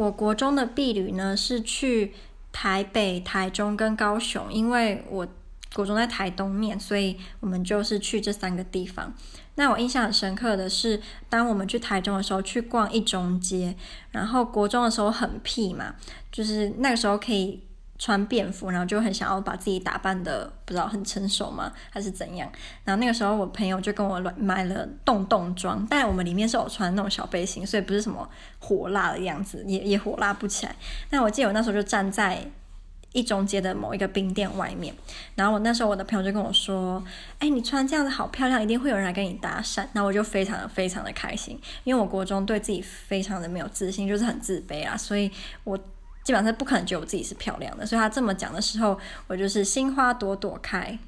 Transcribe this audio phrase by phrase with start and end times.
[0.00, 2.12] 我国中的毕旅呢是去
[2.52, 5.28] 台北、台中跟高雄，因为我
[5.74, 9.14] 国中在台东面，所以我们就是去这三个地方。
[9.56, 13.76] 那我印象很深刻的是，当我们去台中的时候，去逛一中街，
[14.10, 15.94] 然后国中的时候很屁嘛，
[16.32, 17.60] 就是那个时候可以。
[18.00, 22.50] 穿便服，然后就很想要把自己打扮的不知道很成熟吗，还是怎样？
[22.82, 28.26] 然后那个时候我朋友就跟我买了洞洞装，但我们里面是有穿那种小背心，所以不是什么
[28.58, 30.74] 火辣的样子，也也火辣不起来。
[31.10, 32.42] 那我记得我那时候就站在
[33.12, 34.94] 一中街的某一个冰店外面，
[35.34, 37.04] 然后我那时候我的朋友就跟我说
[37.38, 45.30] ：“哎，你穿这样子好漂亮，一定会有人来跟你搭讪。”那我就非常的非常的开心，因为我国中对自己非常的没有自信，就是很自卑啊，所以
[45.64, 45.78] 我。
[46.22, 50.98] 基本上是不可能觉得我自己是漂亮的，所以他这么讲的时候，我就是心花朵朵开。